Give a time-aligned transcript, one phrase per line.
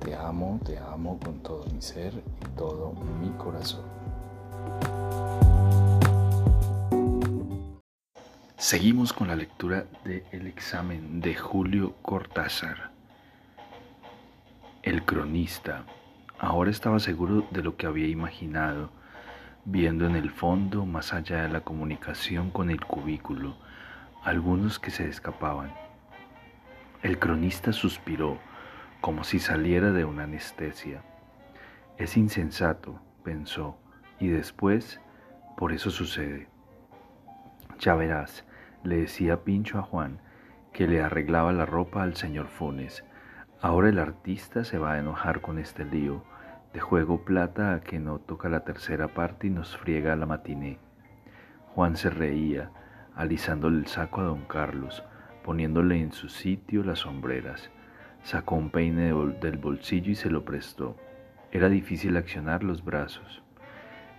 [0.00, 3.84] Te amo, te amo con todo mi ser y todo mi corazón.
[8.56, 12.90] Seguimos con la lectura del El examen de Julio Cortázar.
[14.82, 15.84] El cronista
[16.38, 18.90] ahora estaba seguro de lo que había imaginado,
[19.64, 23.56] viendo en el fondo, más allá de la comunicación con el cubículo,
[24.22, 25.72] algunos que se escapaban.
[27.02, 28.38] El cronista suspiró,
[29.00, 31.02] como si saliera de una anestesia.
[31.96, 33.78] Es insensato, pensó,
[34.18, 35.00] y después,
[35.56, 36.48] por eso sucede.
[37.78, 38.44] Ya verás,
[38.82, 40.20] le decía Pincho a Juan,
[40.72, 43.04] que le arreglaba la ropa al señor Funes.
[43.60, 46.24] Ahora el artista se va a enojar con este lío,
[46.72, 50.78] de juego plata a que no toca la tercera parte y nos friega la matiné.
[51.74, 52.70] Juan se reía,
[53.14, 55.02] alisándole el saco a don Carlos,
[55.44, 57.70] poniéndole en su sitio las sombreras.
[58.24, 60.96] Sacó un peine del bolsillo y se lo prestó.
[61.52, 63.42] Era difícil accionar los brazos.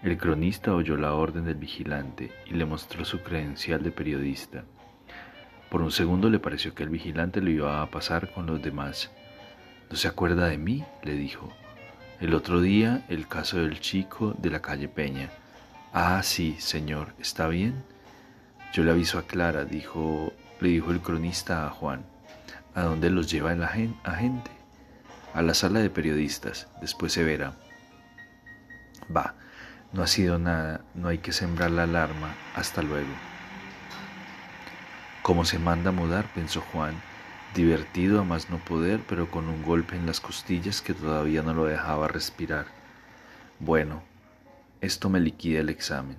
[0.01, 4.63] El cronista oyó la orden del vigilante y le mostró su credencial de periodista.
[5.69, 9.11] Por un segundo le pareció que el vigilante lo iba a pasar con los demás.
[9.89, 10.83] ¿No se acuerda de mí?
[11.03, 11.51] le dijo.
[12.19, 15.29] El otro día, el caso del chico de la calle Peña.
[15.93, 17.83] Ah, sí, señor, ¿está bien?
[18.73, 22.03] Yo le aviso a Clara, dijo le dijo el cronista a Juan.
[22.75, 24.51] ¿A dónde los lleva el agente?
[25.33, 27.53] A la sala de periodistas, después se verá.
[29.15, 29.33] Va,
[29.91, 33.09] no ha sido nada, no hay que sembrar la alarma, hasta luego.
[35.23, 36.31] ¿Cómo se manda a mudar?
[36.35, 36.93] pensó Juan,
[37.55, 41.55] divertido a más no poder, pero con un golpe en las costillas que todavía no
[41.55, 42.67] lo dejaba respirar.
[43.59, 44.03] Bueno,
[44.79, 46.17] esto me liquida el examen.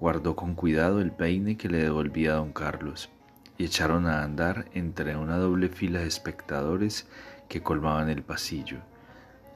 [0.00, 3.10] Guardó con cuidado el peine que le devolvía a don Carlos
[3.58, 7.06] y echaron a andar entre una doble fila de espectadores
[7.48, 8.78] que colmaban el pasillo.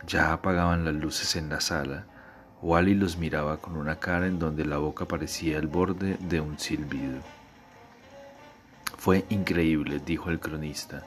[0.06, 2.06] Ya apagaban las luces en la sala.
[2.60, 6.58] Wally los miraba con una cara en donde la boca parecía el borde de un
[6.58, 7.20] silbido.
[8.98, 11.02] Fue increíble, dijo el cronista.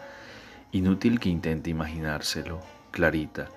[0.71, 2.61] Inútil que intente imaginárselo.
[2.91, 3.49] Clarita,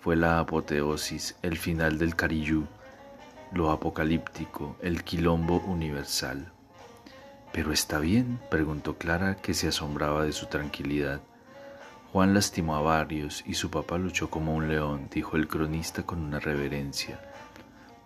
[0.00, 2.66] fue la apoteosis, el final del carillú,
[3.52, 6.52] lo apocalíptico, el quilombo universal.
[7.52, 8.38] ¿Pero está bien?
[8.50, 11.20] preguntó Clara, que se asombraba de su tranquilidad.
[12.12, 16.20] Juan lastimó a varios y su papá luchó como un león, dijo el cronista con
[16.20, 17.20] una reverencia.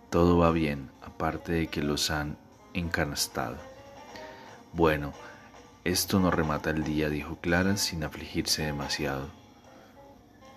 [0.09, 2.37] Todo va bien, aparte de que los han
[2.73, 3.57] encanastado.
[4.73, 5.13] Bueno,
[5.83, 9.29] esto no remata el día, dijo Clara sin afligirse demasiado.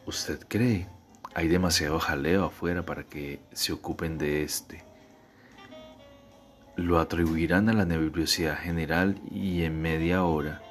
[0.06, 0.88] ¿Usted cree?
[1.34, 4.87] Hay demasiado jaleo afuera para que se ocupen de este
[6.78, 10.62] lo atribuirán a la nerviosidad general y en media hora,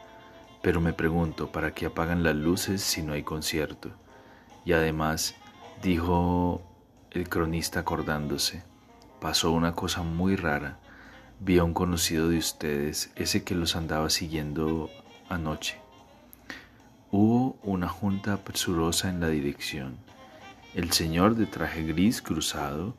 [0.61, 3.91] pero me pregunto, ¿para qué apagan las luces si no hay concierto?
[4.63, 5.35] Y además,
[5.83, 6.61] dijo
[7.11, 8.63] el cronista acordándose,
[9.19, 10.79] pasó una cosa muy rara.
[11.41, 14.89] Vi a un conocido de ustedes, ese que los andaba siguiendo
[15.27, 15.77] anoche.
[17.11, 19.97] Hubo una junta presurosa en la dirección.
[20.73, 22.95] El señor de traje gris cruzado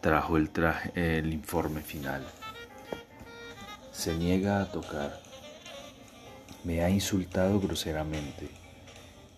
[0.00, 0.50] trajo el,
[0.96, 2.24] el informe final
[3.98, 5.20] se niega a tocar.
[6.62, 8.46] Me ha insultado groseramente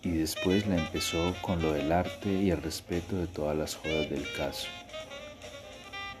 [0.03, 4.11] y después la empezó con lo del arte y el respeto de todas las jodas
[4.11, 4.67] del caso.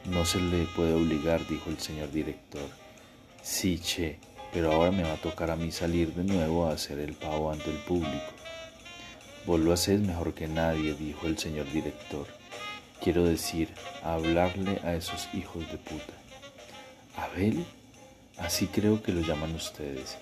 [0.05, 2.67] No se le puede obligar, dijo el señor director.
[3.43, 4.17] Sí, che,
[4.51, 7.51] pero ahora me va a tocar a mí salir de nuevo a hacer el pavo
[7.51, 8.33] ante el público.
[9.45, 12.25] Vos lo haces mejor que nadie, dijo el señor director.
[13.03, 13.69] Quiero decir,
[14.01, 16.13] hablarle a esos hijos de puta.
[17.15, 17.67] ¿Abel?
[18.41, 20.17] Así creo que lo llaman ustedes,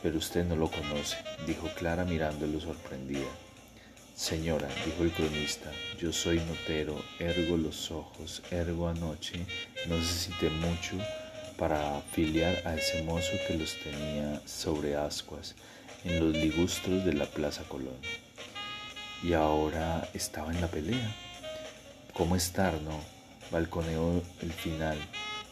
[0.00, 3.26] pero usted no lo conoce, dijo Clara mirándolo sorprendida.
[4.14, 5.68] Señora, dijo el cronista,
[5.98, 9.44] yo soy notero, ergo los ojos, ergo anoche,
[9.88, 10.96] no necesité mucho
[11.58, 15.56] para afiliar a ese mozo que los tenía sobre ascuas
[16.04, 17.98] en los ligustros de la Plaza Colón.
[19.24, 21.12] Y ahora estaba en la pelea.
[22.12, 23.00] ¿Cómo estar, no?
[23.50, 24.98] Balconeó el final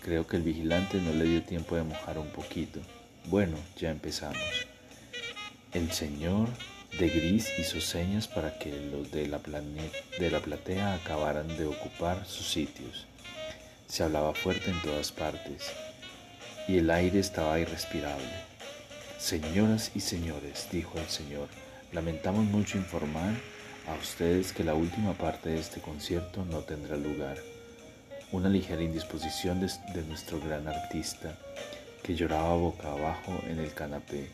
[0.01, 2.81] Creo que el vigilante no le dio tiempo de mojar un poquito.
[3.27, 4.67] Bueno, ya empezamos.
[5.73, 6.49] El señor
[6.99, 9.41] De Gris hizo señas para que los de la,
[10.19, 13.07] de la platea acabaran de ocupar sus sitios.
[13.89, 15.71] Se hablaba fuerte en todas partes
[16.67, 18.51] y el aire estaba irrespirable.
[19.19, 21.49] Señoras y señores, dijo el señor,
[21.93, 23.35] lamentamos mucho informar
[23.87, 27.37] a ustedes que la última parte de este concierto no tendrá lugar.
[28.33, 31.35] Una ligera indisposición de nuestro gran artista,
[32.01, 34.29] que lloraba boca abajo en el canapé,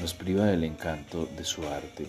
[0.00, 2.06] nos priva del encanto de su arte.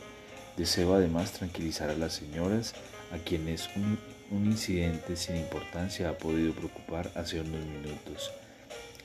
[0.55, 2.75] Deseo además tranquilizar a las señoras
[3.11, 3.97] a quienes un,
[4.45, 8.31] incidente sin importancia ha podido preocupar hace unos minutos.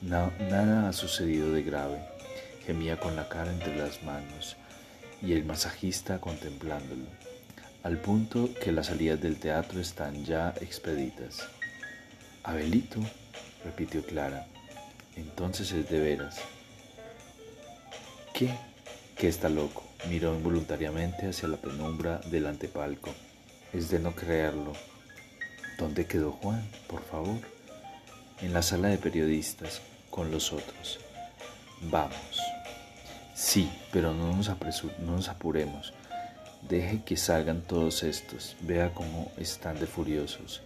[0.03, 2.01] nada ha sucedido de grave.
[2.67, 4.57] Gemía con la cara entre las manos
[5.23, 7.07] y el masajista contemplándolo,
[7.83, 11.49] al punto que las salidas del teatro están ya expeditas.
[12.43, 13.01] Abelito,
[13.65, 14.47] repitió Clara,
[15.17, 16.41] entonces es de veras.
[18.35, 18.51] ¿Qué?
[19.21, 19.83] que está loco.
[20.09, 23.11] Miró involuntariamente hacia la penumbra del antepalco.
[23.71, 24.73] Es de no creerlo.
[25.79, 27.37] ¿Dónde quedó Juan, por favor?
[28.41, 31.01] En la sala de periodistas, con los otros.
[31.83, 32.41] Vamos.
[33.35, 34.49] Sí, pero no nos,
[35.01, 35.93] no nos apuremos.
[36.67, 38.57] Deje que salgan todos estos.
[38.63, 40.63] Vea cómo están de furiosos.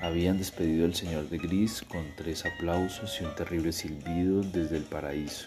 [0.00, 4.84] Habían despedido al señor de Gris con tres aplausos y un terrible silbido desde el
[4.84, 5.46] paraíso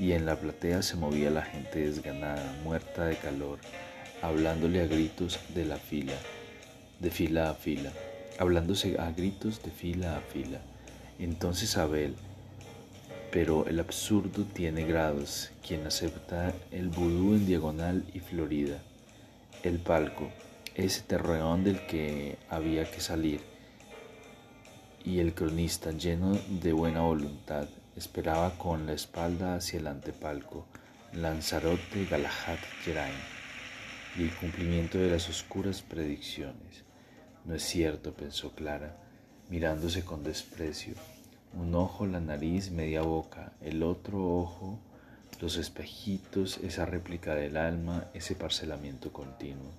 [0.00, 3.58] y en la platea se movía la gente desganada, muerta de calor,
[4.22, 6.14] hablándole a gritos de la fila,
[7.00, 7.92] de fila a fila,
[8.38, 10.60] hablándose a gritos de fila a fila.
[11.18, 12.14] Entonces Abel,
[13.32, 18.78] pero el absurdo tiene grados, quien acepta el vudú en diagonal y florida,
[19.64, 20.30] el palco,
[20.76, 23.40] ese terreón del que había que salir,
[25.04, 27.68] y el cronista lleno de buena voluntad,
[27.98, 30.66] Esperaba con la espalda hacia el antepalco,
[31.14, 33.18] Lanzarote Galahad Geraint
[34.16, 36.84] y el cumplimiento de las oscuras predicciones.
[37.44, 38.96] No es cierto, pensó Clara,
[39.48, 40.94] mirándose con desprecio.
[41.54, 44.78] Un ojo, la nariz, media boca, el otro ojo,
[45.40, 49.72] los espejitos, esa réplica del alma, ese parcelamiento continuo.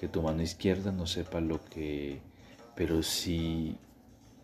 [0.00, 2.18] Que tu mano izquierda no sepa lo que...
[2.74, 3.78] Pero si...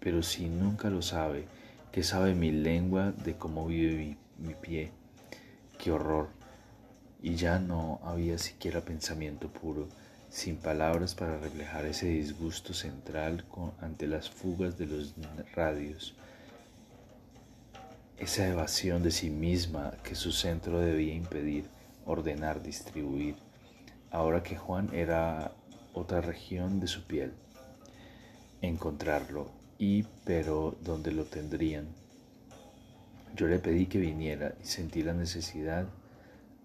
[0.02, 1.46] Pero si nunca lo sabe,
[1.92, 4.90] ¿Qué sabe mi lengua de cómo vive mi, pie?
[5.76, 6.30] ¡Qué horror!
[7.20, 9.88] Y ya no había siquiera pensamiento puro,
[10.30, 13.44] sin palabras para reflejar ese disgusto central
[13.82, 15.14] ante las fugas de los
[15.54, 16.14] radios,
[18.16, 21.66] esa evasión de sí misma que su centro debía impedir,
[22.06, 23.34] ordenar, distribuir,
[24.10, 25.52] ahora que Juan era
[25.92, 27.34] otra región de su piel.
[28.62, 31.88] Encontrarlo y pero ¿dónde lo tendrían?
[33.34, 35.88] Yo le pedí que viniera y sentí la necesidad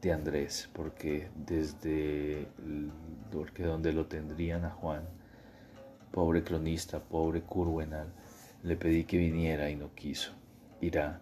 [0.04, 2.48] de Andrés, porque desde
[3.32, 5.02] porque donde lo tendrían a Juan,
[6.12, 8.06] pobre cronista, pobre Curwenal,
[8.62, 10.34] le pedí que viniera y no quiso.
[10.80, 11.20] Irá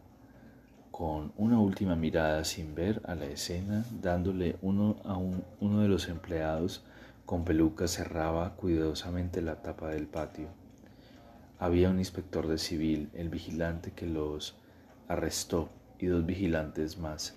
[0.92, 6.10] con una última mirada sin ver a la escena, dándole uno a uno de los
[6.10, 6.84] empleados
[7.26, 10.65] con peluca cerraba cuidadosamente la tapa del patio.
[11.58, 14.56] Había un inspector de civil, el vigilante que los
[15.08, 15.70] arrestó
[16.00, 17.36] y dos vigilantes más.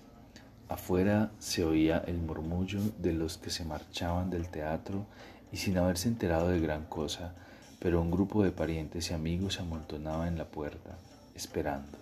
[0.67, 5.05] Afuera se oía el murmullo de los que se marchaban del teatro
[5.53, 7.33] y sin haberse enterado de gran cosa,
[7.79, 10.97] pero un grupo de parientes y amigos se amontonaba en la puerta,
[11.33, 11.97] esperando.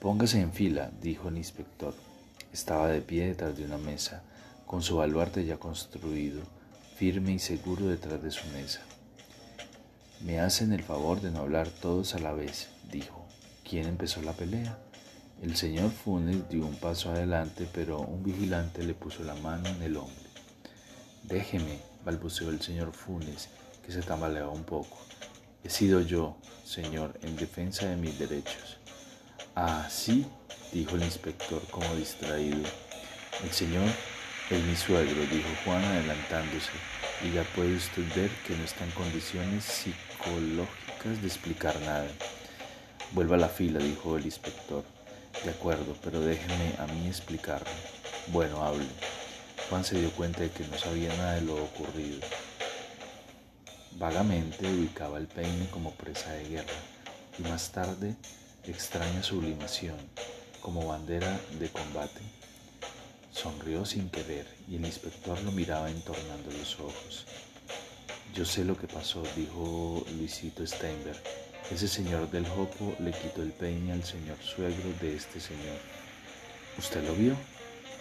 [0.00, 1.94] Póngase en fila, dijo el inspector.
[2.52, 4.22] Estaba de pie detrás de una mesa,
[4.66, 6.42] con su baluarte ya construido,
[6.96, 8.80] firme y seguro detrás de su mesa.
[10.20, 13.26] Me hacen el favor de no hablar todos a la vez, dijo.
[13.66, 14.78] ¿Quién empezó la pelea?
[15.40, 19.82] El señor Funes dio un paso adelante, pero un vigilante le puso la mano en
[19.82, 20.30] el hombro.
[21.22, 23.48] Déjeme, balbuceó el señor Funes,
[23.82, 24.98] que se tambaleaba un poco.
[25.64, 28.76] He sido yo, señor, en defensa de mis derechos.
[29.56, 30.26] Ah, sí,
[30.70, 32.68] dijo el inspector como distraído.
[33.42, 33.88] El señor
[34.50, 36.72] es mi suegro, dijo Juan adelantándose,
[37.24, 42.06] y ya puede usted ver que no está en condiciones psicológicas de explicar nada.
[43.12, 44.84] Vuelva a la fila, dijo el inspector.
[45.44, 47.70] De acuerdo, pero déjeme a mí explicarlo.
[48.28, 48.86] Bueno, hable.
[49.68, 52.20] Juan se dio cuenta de que no sabía nada de lo ocurrido.
[53.92, 56.80] Vagamente ubicaba el peine como presa de guerra
[57.38, 58.14] y más tarde
[58.64, 59.96] extraña sublimación
[60.60, 62.20] como bandera de combate.
[63.32, 67.26] Sonrió sin querer y el inspector lo miraba entornando los ojos.
[68.34, 71.20] Yo sé lo que pasó, dijo Luisito Steinberg.
[71.70, 75.78] Ese señor del Jopo le quitó el peine al señor suegro de este señor.
[76.78, 77.34] ¿Usted lo vio?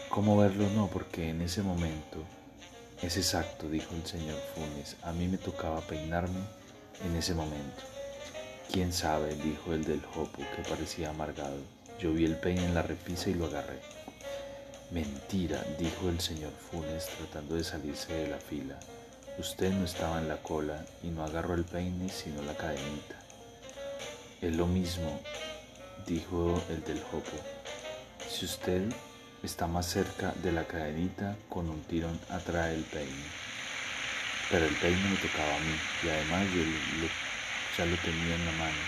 [0.09, 0.69] ¿Cómo verlo?
[0.69, 2.23] No, porque en ese momento
[3.01, 4.97] es exacto, dijo el señor Funes.
[5.01, 6.39] A mí me tocaba peinarme
[7.03, 7.81] en ese momento.
[8.71, 9.35] ¿Quién sabe?
[9.35, 11.57] dijo el del jopo, que parecía amargado.
[11.99, 13.79] Yo vi el peine en la repisa y lo agarré.
[14.91, 18.79] Mentira, dijo el señor Funes tratando de salirse de la fila.
[19.39, 23.15] Usted no estaba en la cola y no agarró el peine sino la cadenita.
[24.41, 25.17] Es lo mismo,
[26.05, 27.37] dijo el del jopo.
[28.29, 28.91] Si usted
[29.41, 33.29] está más cerca de la cadenita, con un tirón atrae el peine.
[34.51, 37.07] Pero el peine me tocaba a mí y además yo
[37.77, 38.81] ya lo tenía en la mano.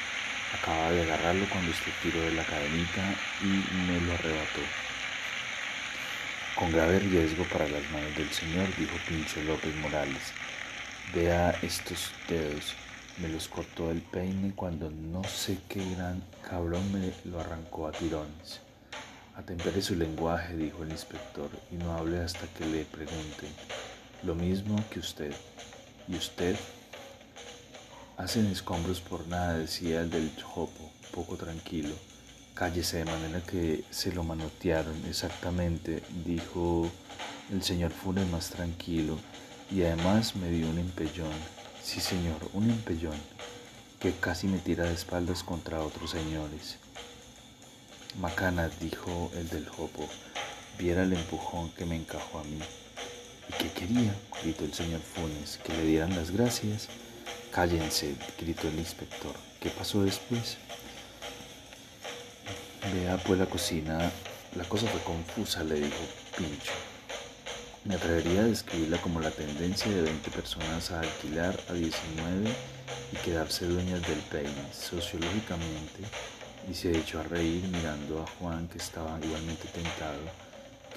[0.60, 3.46] Acababa de agarrarlo cuando usted tiró de la cadenita y
[3.88, 4.91] me lo arrebató.
[6.62, 10.22] Con grave riesgo para las manos del Señor, dijo Pincho López Morales.
[11.12, 12.76] Vea estos dedos,
[13.18, 17.92] me los cortó el peine cuando no sé qué gran cabrón me lo arrancó a
[17.92, 18.60] tirones.
[19.36, 23.50] Atempere su lenguaje, dijo el inspector, y no hable hasta que le pregunten.
[24.22, 25.34] Lo mismo que usted.
[26.08, 26.56] ¿Y usted?
[28.18, 31.96] Hacen escombros por nada, decía el del jopo, poco tranquilo.
[32.54, 36.90] Cállese de manera que se lo manotearon exactamente, dijo
[37.52, 39.18] el señor Funes más tranquilo,
[39.72, 41.34] y además me dio un empellón.
[41.84, 43.18] Sí, señor, un empellón,
[44.00, 46.78] que casi me tira de espaldas contra otros señores.
[48.20, 50.08] Macana, dijo el del jopo,
[50.78, 52.60] viera el empujón que me encajó a mí.
[53.50, 54.16] ¿Y qué quería?
[54.44, 56.90] gritó el señor Funes, que le dieran las gracias.
[57.52, 59.36] Cállense, gritó el inspector.
[59.60, 60.58] ¿Qué pasó después?
[62.90, 64.12] Vea pues la cocina.
[64.56, 66.04] La cosa fue confusa, le dijo
[66.36, 66.72] Pincho.
[67.86, 72.50] Me atrevería a describirla como la tendencia de 20 personas a alquilar a 19
[73.12, 74.74] y quedarse dueñas del peine.
[74.74, 76.02] Sociológicamente,
[76.70, 80.20] y se echó a reír mirando a Juan que estaba igualmente tentado.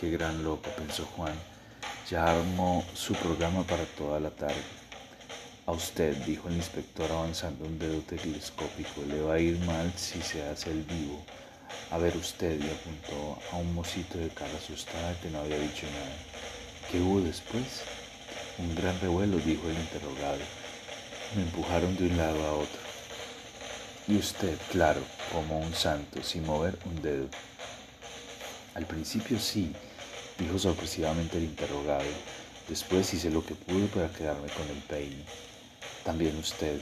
[0.00, 1.34] Qué gran loco, pensó Juan.
[2.10, 4.62] Ya armó su programa para toda la tarde.
[5.66, 10.20] A usted, dijo el inspector avanzando un dedo telescópico, le va a ir mal si
[10.22, 11.24] se hace el vivo.
[11.90, 15.86] A ver usted, y apuntó a un mocito de cara asustada que no había dicho
[15.86, 16.16] nada.
[16.90, 17.82] ¿Qué hubo después?
[18.58, 20.40] Un gran revuelo, dijo el interrogado.
[21.36, 22.80] Me empujaron de un lado a otro.
[24.06, 25.00] Y usted, claro,
[25.32, 27.28] como un santo, sin mover un dedo.
[28.74, 29.72] Al principio sí,
[30.38, 32.04] dijo sorpresivamente el interrogado.
[32.68, 35.24] Después hice lo que pude para quedarme con el peine.
[36.04, 36.80] También usted.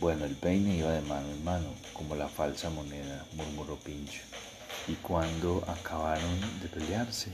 [0.00, 4.20] Bueno, el peine iba de mano en mano, como la falsa moneda, murmuró Pincho.
[4.88, 7.30] ¿Y cuándo acabaron de pelearse?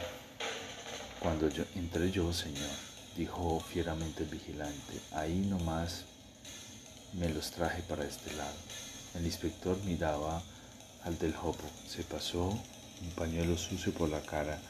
[1.21, 2.71] Cuando yo entré yo, señor,
[3.17, 5.01] dijo fieramente el vigilante.
[5.13, 6.05] Ahí nomás
[7.15, 8.55] me los traje para este lado.
[9.15, 10.43] El inspector miraba
[11.05, 11.65] al del jopo.
[11.89, 14.61] Se pasó un pañuelo sucio por la cara.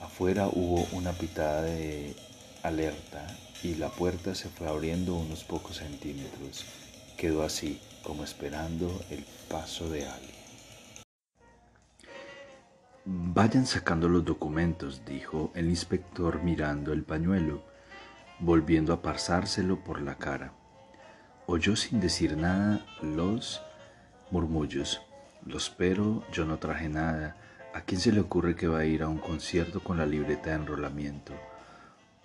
[0.00, 2.14] Afuera hubo una pitada de
[2.62, 3.26] alerta
[3.62, 6.64] y la puerta se fue abriendo unos pocos centímetros.
[7.16, 10.36] Quedó así, como esperando el paso de alguien.
[13.04, 17.62] Vayan sacando los documentos, dijo el inspector mirando el pañuelo,
[18.40, 20.52] volviendo a pasárselo por la cara
[21.46, 23.62] oyó sin decir nada los
[24.30, 25.00] murmullos.
[25.44, 27.36] Los pero, yo no traje nada.
[27.72, 30.50] ¿A quién se le ocurre que va a ir a un concierto con la libreta
[30.50, 31.34] de enrolamiento?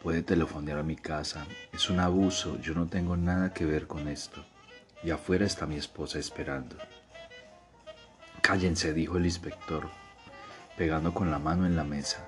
[0.02, 1.46] Puede telefonear a mi casa.
[1.72, 4.44] Es un abuso, yo no tengo nada que ver con esto.
[5.04, 6.76] Y afuera está mi esposa esperando.
[8.42, 9.90] Cállense, dijo el inspector,
[10.78, 12.28] pegando con la mano en la mesa.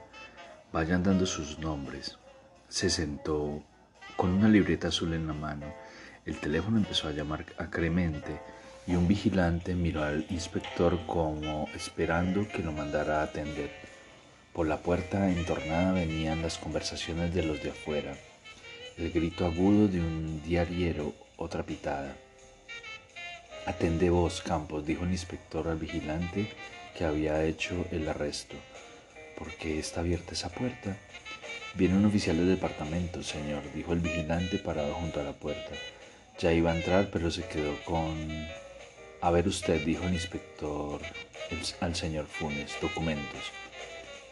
[0.72, 2.18] Vayan dando sus nombres.
[2.70, 3.64] Se sentó
[4.16, 5.66] con una libreta azul en la mano
[6.26, 8.40] el teléfono empezó a llamar acremente
[8.88, 13.72] y un vigilante miró al inspector como esperando que lo mandara a atender.
[14.54, 18.16] Por la puerta entornada venían las conversaciones de los de afuera,
[18.98, 22.16] el grito agudo de un diariero, otra pitada.
[23.66, 26.48] Atende vos, Campos, dijo el inspector al vigilante
[26.98, 28.56] que había hecho el arresto.
[29.38, 30.98] ¿Por qué está abierta esa puerta?
[31.74, 35.72] Viene un oficial del departamento, señor, dijo el vigilante parado junto a la puerta.
[36.40, 38.48] Ya iba a entrar, pero se quedó con...
[39.22, 41.02] A ver usted, dijo el inspector
[41.80, 43.44] al señor Funes, documentos.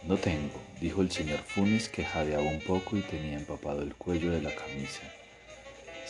[0.03, 4.31] No tengo, dijo el señor Funes que jadeaba un poco y tenía empapado el cuello
[4.31, 5.01] de la camisa.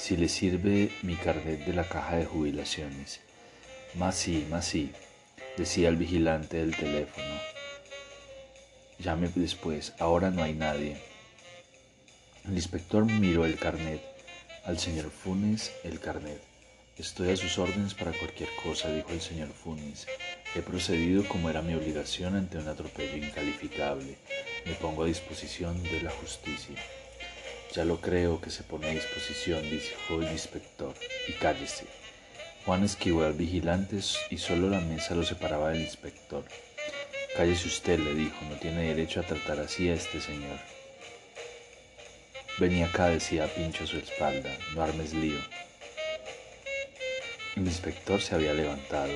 [0.02, 3.22] Si le sirve mi carnet de la caja de jubilaciones.
[3.94, 4.92] Más sí, más sí,
[5.58, 7.36] decía el vigilante del teléfono.
[8.98, 10.98] Llame después, ahora no hay nadie.
[12.46, 14.02] El inspector miró el carnet
[14.66, 16.42] al señor Funes el carnet.
[16.98, 20.08] Estoy a sus órdenes para cualquier cosa, dijo el señor Funes.
[20.56, 24.18] He procedido como era mi obligación ante un atropello incalificable.
[24.66, 26.76] Me pongo a disposición de la justicia.
[27.74, 30.94] Ya lo creo que se pone a disposición, dijo el inspector,
[31.28, 31.86] y cállese.
[32.66, 33.98] Juan esquivó al vigilante
[34.30, 36.44] y solo la mesa lo separaba del inspector.
[37.38, 40.60] Cállese usted, le dijo, no tiene derecho a tratar así a este señor.
[42.60, 45.40] Venía acá, decía Pincho a su espalda, no armes lío.
[47.56, 49.14] El inspector se había levantado.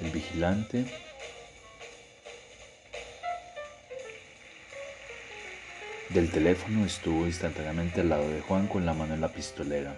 [0.00, 0.86] El vigilante
[6.12, 9.96] del teléfono estuvo instantáneamente al lado de Juan con la mano en la pistolera.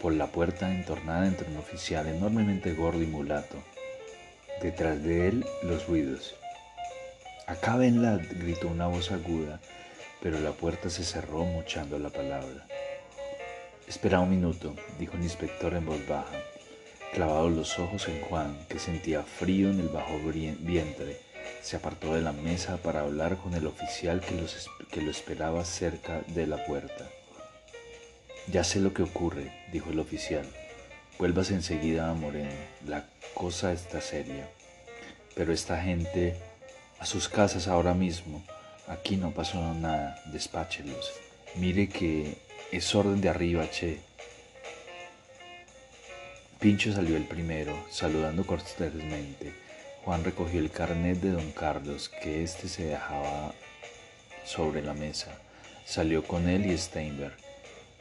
[0.00, 3.56] Por la puerta entornada entre un oficial enormemente gordo y mulato.
[4.62, 6.36] Detrás de él los ruidos.
[7.48, 9.60] Acábenla, gritó una voz aguda,
[10.22, 12.64] pero la puerta se cerró mochando la palabra.
[13.88, 16.38] Espera un minuto, dijo el inspector en voz baja,
[17.12, 20.18] clavados los ojos en Juan, que sentía frío en el bajo
[20.60, 21.33] vientre.
[21.62, 24.46] Se apartó de la mesa para hablar con el oficial que,
[24.90, 27.08] que lo esperaba cerca de la puerta.
[28.48, 30.46] Ya sé lo que ocurre, dijo el oficial.
[31.18, 32.50] Vuelvas enseguida a Moreno.
[32.86, 34.48] La cosa está seria.
[35.34, 36.36] Pero esta gente
[36.98, 38.44] a sus casas ahora mismo.
[38.86, 40.20] Aquí no pasó nada.
[40.26, 41.12] Despáchelos.
[41.54, 42.36] Mire que
[42.72, 44.00] es orden de arriba, che.
[46.58, 49.52] Pincho salió el primero, saludando cortésmente.
[50.04, 53.54] Juan recogió el carnet de don Carlos, que éste se dejaba
[54.44, 55.30] sobre la mesa.
[55.86, 57.34] Salió con él y Steinberg.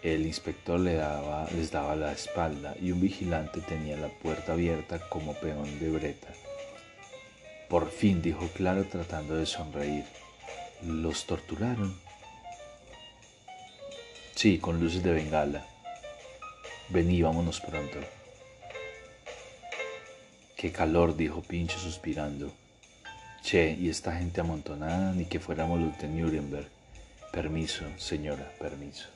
[0.01, 5.79] El inspector les daba la espalda y un vigilante tenía la puerta abierta como peón
[5.79, 6.27] de breta.
[7.69, 10.03] Por fin, dijo Claro tratando de sonreír.
[10.85, 11.97] ¿Los torturaron?
[14.35, 15.65] Sí, con luces de bengala.
[16.89, 17.99] Vení, vámonos pronto.
[20.63, 22.49] Qué calor, dijo Pincho suspirando.
[23.41, 26.69] Che, y esta gente amontonada, ni que fuéramos los de Nuremberg.
[27.33, 29.09] Permiso, señora, permiso.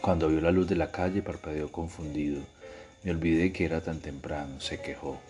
[0.00, 2.40] Cuando vio la luz de la calle parpadeó confundido.
[3.02, 5.20] Me olvidé que era tan temprano, se quejó.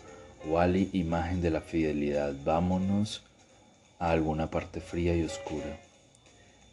[0.47, 3.25] Wally, imagen de la fidelidad, vámonos
[3.99, 5.81] a alguna parte fría y oscura.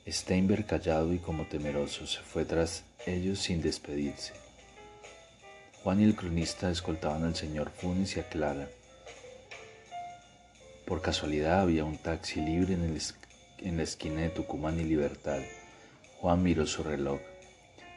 [0.07, 4.33] Steinberg, callado y como temeroso, se fue tras ellos sin despedirse.
[5.89, 8.67] Juan y el cronista escoltaban al señor Funes y a Clara.
[10.85, 12.95] Por casualidad había un taxi libre en,
[13.57, 15.39] en la esquina de Tucumán y Libertad.
[16.19, 17.19] Juan miró su reloj.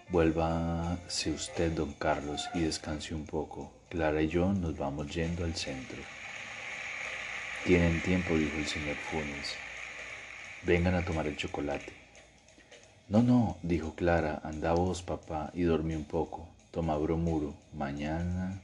[0.09, 3.71] Vuélvase usted, don Carlos, y descanse un poco.
[3.91, 6.01] Clara y yo nos vamos yendo al centro.
[7.67, 9.55] Tienen tiempo, dijo el señor Funes.
[10.63, 11.93] Vengan a tomar el chocolate.
[13.11, 16.52] No, no, dijo Clara, anda vos, papá, y dormí un poco.
[16.73, 17.55] Toma bromuro.
[17.75, 18.59] Mañana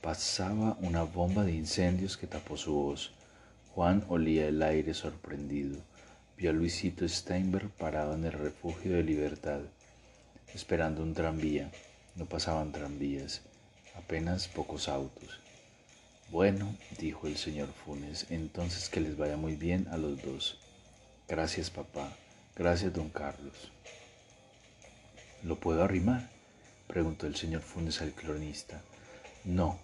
[0.00, 3.12] pasaba una bomba de incendios que tapó su voz.
[3.72, 5.78] Juan olía el aire sorprendido.
[6.36, 9.60] Vio a Luisito Steinberg parado en el refugio de libertad,
[10.52, 11.70] esperando un tranvía.
[12.16, 13.42] No pasaban tranvías,
[13.94, 15.38] apenas pocos autos.
[16.32, 20.58] Bueno, dijo el señor Funes, entonces que les vaya muy bien a los dos.
[21.28, 22.12] Gracias, papá.
[22.56, 23.71] Gracias, don Carlos.
[25.42, 26.28] ¿Lo puedo arrimar?
[26.86, 28.80] preguntó el señor Funes al cronista.
[29.44, 29.76] No,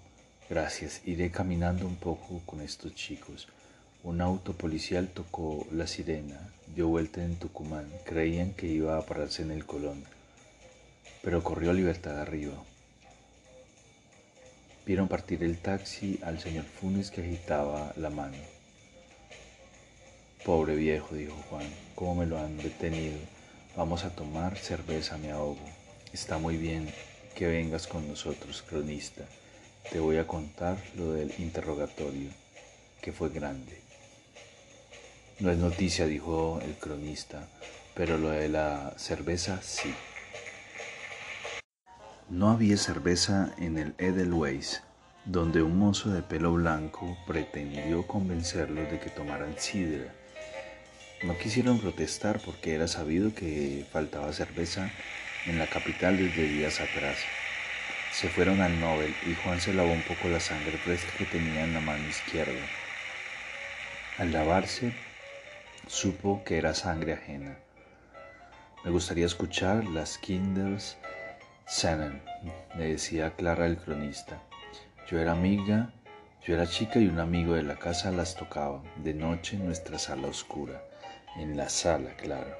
[0.48, 1.00] gracias.
[1.04, 3.48] Iré caminando un poco con estos chicos.
[4.04, 6.38] Un auto policial tocó la sirena,
[6.76, 7.90] dio vuelta en Tucumán.
[8.04, 10.04] Creían que iba a pararse en el Colón,
[11.22, 12.54] pero corrió libertad arriba.
[14.86, 18.38] Vieron partir el taxi al señor Funes que agitaba la mano.
[20.44, 21.66] Pobre viejo, dijo Juan,
[21.96, 23.18] ¿cómo me lo han detenido?
[23.78, 25.64] Vamos a tomar cerveza, me ahogo.
[26.12, 26.92] Está muy bien
[27.36, 29.22] que vengas con nosotros, cronista.
[29.92, 32.28] Te voy a contar lo del interrogatorio,
[33.00, 33.80] que fue grande.
[35.38, 37.46] No es noticia, dijo el cronista,
[37.94, 39.94] pero lo de la cerveza sí.
[42.28, 44.82] No había cerveza en el Edelweiss,
[45.24, 50.17] donde un mozo de pelo blanco pretendió convencerlos de que tomaran sidra
[51.22, 54.90] no quisieron protestar porque era sabido que faltaba cerveza
[55.46, 57.18] en la capital desde días atrás.
[58.12, 61.64] Se fueron al Nobel y Juan se lavó un poco la sangre fresca que tenía
[61.64, 62.60] en la mano izquierda.
[64.18, 64.92] Al lavarse,
[65.88, 67.58] supo que era sangre ajena.
[68.84, 70.96] Me gustaría escuchar las Kinders
[71.66, 72.22] Sennen,
[72.76, 74.40] le decía Clara el cronista.
[75.10, 75.92] Yo era amiga,
[76.46, 79.98] yo era chica y un amigo de la casa las tocaba, de noche en nuestra
[79.98, 80.87] sala oscura
[81.36, 82.56] en la sala, claro.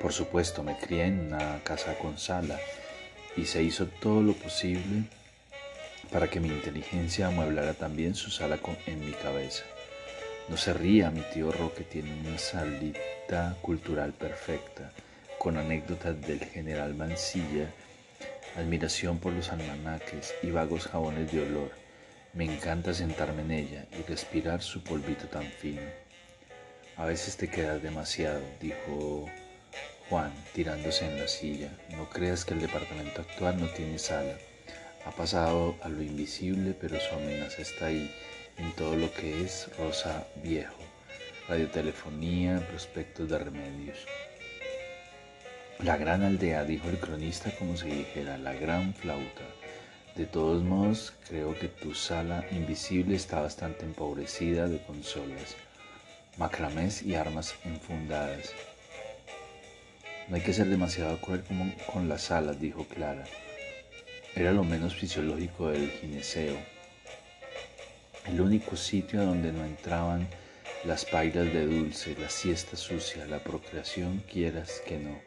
[0.00, 2.58] Por supuesto, me crié en una casa con sala
[3.36, 5.04] y se hizo todo lo posible
[6.12, 9.64] para que mi inteligencia amueblara también su sala en mi cabeza.
[10.48, 14.92] No se ría, mi tío Roque tiene una salita cultural perfecta,
[15.38, 17.70] con anécdotas del general Mansilla,
[18.56, 21.70] admiración por los almanaques y vagos jabones de olor.
[22.32, 26.05] Me encanta sentarme en ella y respirar su polvito tan fino.
[26.98, 29.26] A veces te quedas demasiado, dijo
[30.08, 31.70] Juan, tirándose en la silla.
[31.90, 34.38] No creas que el departamento actual no tiene sala.
[35.04, 38.10] Ha pasado a lo invisible, pero su amenaza está ahí,
[38.56, 40.78] en todo lo que es rosa viejo,
[41.48, 43.98] radiotelefonía, prospectos de remedios.
[45.80, 49.44] La gran aldea, dijo el cronista como si dijera, la gran flauta.
[50.14, 55.54] De todos modos, creo que tu sala invisible está bastante empobrecida de consolas,
[56.36, 58.52] macramés y armas enfundadas.
[60.28, 61.44] No hay que ser demasiado cruel
[61.92, 63.24] con las salas, dijo Clara.
[64.34, 66.56] Era lo menos fisiológico del gineceo,
[68.26, 70.28] el único sitio donde no entraban
[70.84, 75.18] las pailas de dulce, la siesta sucia, la procreación, quieras que no.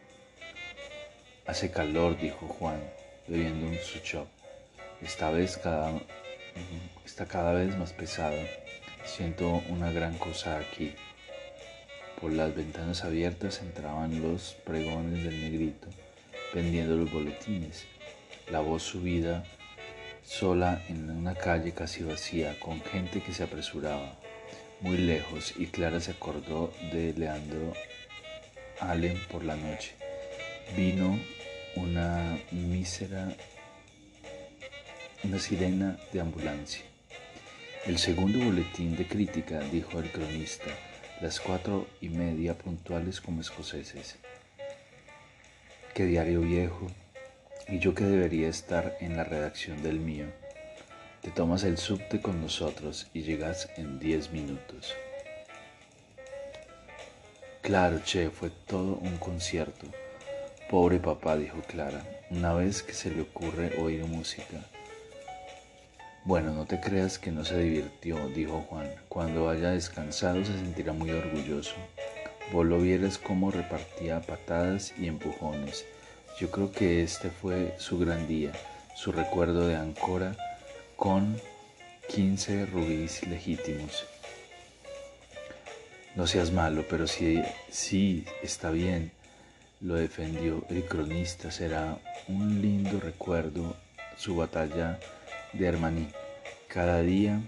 [1.48, 2.82] Hace calor, dijo Juan,
[3.28, 4.28] bebiendo un suchop.
[5.02, 5.94] Esta vez cada,
[7.06, 8.38] está cada vez más pesado.
[9.06, 10.94] Siento una gran cosa aquí.
[12.20, 15.88] Por las ventanas abiertas entraban los pregones del negrito,
[16.54, 17.86] vendiendo los boletines
[18.52, 19.44] la voz subida
[20.24, 24.16] sola en una calle casi vacía, con gente que se apresuraba
[24.82, 27.74] muy lejos, y Clara se acordó de Leandro
[28.80, 29.94] Allen por la noche.
[30.76, 31.20] Vino
[31.76, 33.34] una mísera,
[35.24, 36.89] una sirena de ambulancia.
[37.86, 40.66] El segundo boletín de crítica, dijo el cronista,
[41.22, 44.18] las cuatro y media puntuales como escoceses.
[45.94, 46.88] Qué diario viejo,
[47.70, 50.26] y yo que debería estar en la redacción del mío.
[51.22, 54.94] Te tomas el subte con nosotros y llegas en diez minutos.
[57.62, 59.88] Claro, che, fue todo un concierto.
[60.70, 64.66] Pobre papá, dijo Clara, una vez que se le ocurre oír música.
[66.30, 68.88] Bueno, no te creas que no se divirtió, dijo Juan.
[69.08, 71.74] Cuando haya descansado se sentirá muy orgulloso.
[72.54, 75.86] Vos lo vieras cómo repartía patadas y empujones
[76.40, 78.52] yo creo que este fue su gran día,
[78.96, 80.36] su recuerdo de Ancora
[80.96, 81.42] con
[82.10, 84.06] 15 rubíes legítimos.
[86.16, 89.12] No seas malo, pero sí, sí está bien,
[89.82, 91.50] lo defendió el cronista.
[91.50, 93.76] Será un lindo recuerdo
[94.16, 95.00] su batalla
[95.54, 96.08] de Hermaní.
[96.68, 97.42] Cada día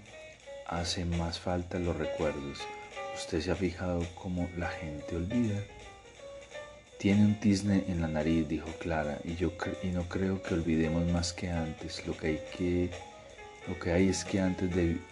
[0.66, 2.58] hace más falta los recuerdos.
[3.14, 5.60] Usted se ha fijado cómo la gente olvida.
[6.98, 11.04] Tiene un tizne en la nariz, dijo Clara, y yo y no creo que olvidemos
[11.10, 12.06] más que antes.
[12.06, 12.90] Lo que hay que
[13.68, 14.70] lo que hay es que antes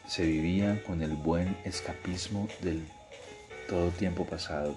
[0.08, 2.84] se vivía con el buen escapismo del
[3.68, 4.76] todo tiempo pasado,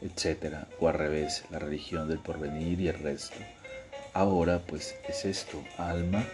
[0.00, 3.36] etcétera, o al revés, la religión del porvenir y el resto.
[4.12, 6.24] Ahora, pues es esto, alma.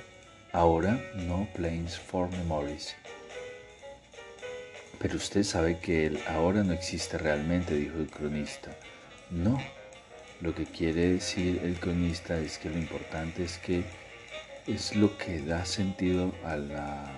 [0.52, 2.94] Ahora no planes for memories.
[4.98, 8.70] Pero usted sabe que el ahora no existe realmente, dijo el cronista.
[9.30, 9.58] No,
[10.42, 13.84] lo que quiere decir el cronista es que lo importante es que
[14.66, 17.10] es lo que da sentido a la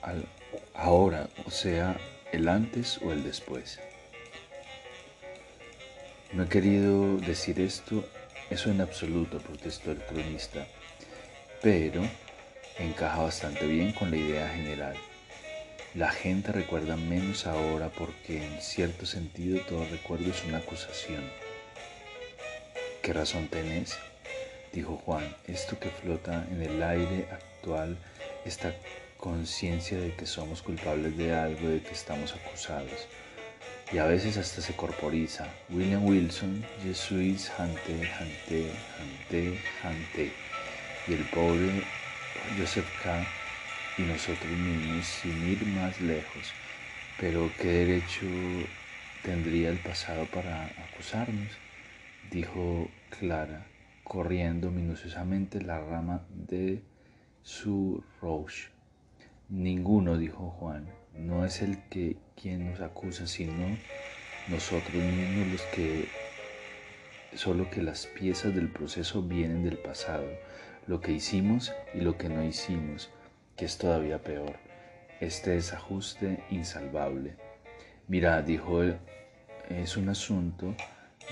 [0.00, 0.26] al
[0.74, 1.98] ahora, o sea,
[2.32, 3.80] el antes o el después.
[6.32, 8.08] No he querido decir esto,
[8.48, 10.66] eso en absoluto, protestó el cronista,
[11.62, 12.02] pero
[12.78, 14.96] encaja bastante bien con la idea general.
[15.94, 21.22] La gente recuerda menos ahora porque en cierto sentido todo recuerdo es una acusación.
[23.02, 23.98] ¿Qué razón tenés?
[24.72, 27.98] Dijo Juan, esto que flota en el aire actual,
[28.44, 28.72] esta
[29.16, 33.08] conciencia de que somos culpables de algo, de que estamos acusados.
[33.92, 35.48] Y a veces hasta se corporiza.
[35.68, 38.70] William Wilson, Je suis hanté, hanté,
[39.82, 40.32] hanté,
[41.06, 41.12] hanté.
[41.12, 41.84] Y el pobre
[42.56, 43.26] Joseph K
[43.96, 46.54] y nosotros mismos sin ir más lejos.
[47.16, 48.26] Pero ¿qué derecho
[49.22, 51.58] tendría el pasado para acusarnos?
[52.30, 53.66] Dijo Clara,
[54.04, 56.82] corriendo minuciosamente la rama de
[57.42, 58.68] su roche.
[59.48, 63.76] Ninguno, dijo Juan, no es el que quien nos acusa, sino
[64.48, 66.08] nosotros mismos los que
[67.34, 70.26] solo que las piezas del proceso vienen del pasado,
[70.90, 73.10] lo que hicimos y lo que no hicimos,
[73.56, 74.56] que es todavía peor,
[75.20, 77.36] este desajuste insalvable.
[78.08, 78.96] Mira, dijo él,
[79.68, 80.74] es un asunto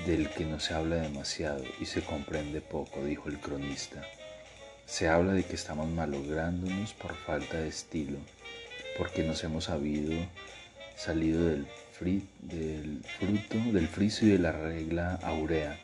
[0.07, 4.01] del que no se habla demasiado y se comprende poco, dijo el cronista.
[4.87, 8.19] Se habla de que estamos malográndonos por falta de estilo,
[8.97, 10.13] porque nos hemos sabido
[10.95, 11.67] salido del,
[13.19, 15.77] fruto, del friso y de la regla aurea.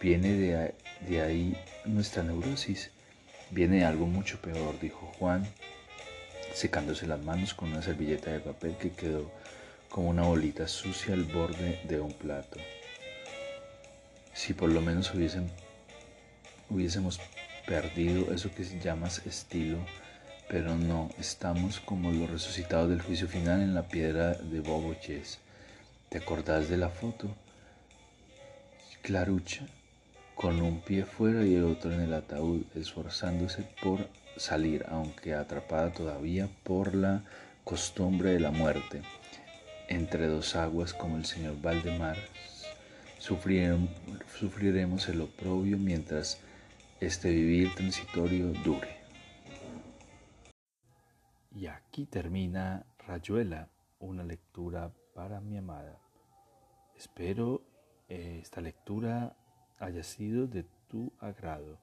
[0.00, 0.72] Viene
[1.08, 2.90] de ahí nuestra neurosis.
[3.50, 5.46] Viene de algo mucho peor, dijo Juan,
[6.54, 9.30] secándose las manos con una servilleta de papel que quedó
[9.88, 12.58] como una bolita sucia al borde de un plato.
[14.32, 15.50] Si por lo menos hubiesen,
[16.70, 17.20] hubiésemos
[17.66, 19.78] perdido eso que llamas estilo,
[20.48, 25.38] pero no, estamos como los resucitados del juicio final en la piedra de Boboches.
[26.08, 27.28] ¿Te acordás de la foto?
[29.02, 29.66] Clarucha,
[30.34, 35.92] con un pie fuera y el otro en el ataúd, esforzándose por salir, aunque atrapada
[35.92, 37.24] todavía por la
[37.64, 39.02] costumbre de la muerte.
[39.88, 42.16] Entre dos aguas como el señor Valdemar,
[43.18, 46.40] sufriremos el oprobio mientras
[47.00, 49.02] este vivir transitorio dure.
[51.54, 53.68] Y aquí termina Rayuela,
[53.98, 55.98] una lectura para mi amada.
[56.96, 57.62] Espero
[58.08, 59.36] eh, esta lectura
[59.82, 61.78] haya sido de tu agrado.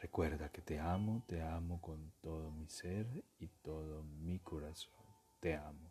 [0.00, 3.06] Recuerda que te amo, te amo con todo mi ser
[3.38, 4.94] y todo mi corazón.
[5.40, 5.87] Te amo.